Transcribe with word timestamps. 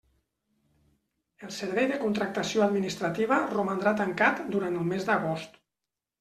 El 1.47 1.51
Servei 1.57 1.87
de 1.91 1.99
Contractació 2.05 2.65
Administrativa 2.69 3.39
romandrà 3.53 3.95
tancant 4.01 4.43
durant 4.57 4.83
el 4.83 4.91
mes 4.95 5.07
d'agost. 5.13 5.63